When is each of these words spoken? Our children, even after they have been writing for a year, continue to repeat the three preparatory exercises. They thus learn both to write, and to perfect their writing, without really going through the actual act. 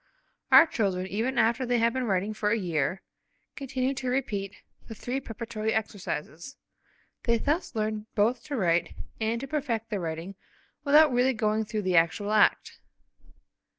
Our 0.51 0.65
children, 0.65 1.05
even 1.05 1.37
after 1.37 1.63
they 1.63 1.77
have 1.77 1.93
been 1.93 2.05
writing 2.05 2.33
for 2.33 2.49
a 2.49 2.57
year, 2.57 3.03
continue 3.55 3.93
to 3.93 4.09
repeat 4.09 4.55
the 4.87 4.95
three 4.95 5.19
preparatory 5.19 5.73
exercises. 5.75 6.55
They 7.25 7.37
thus 7.37 7.75
learn 7.75 8.07
both 8.15 8.43
to 8.45 8.55
write, 8.57 8.95
and 9.19 9.39
to 9.41 9.47
perfect 9.47 9.91
their 9.91 9.99
writing, 9.99 10.33
without 10.83 11.13
really 11.13 11.33
going 11.33 11.65
through 11.65 11.83
the 11.83 11.97
actual 11.97 12.31
act. 12.31 12.79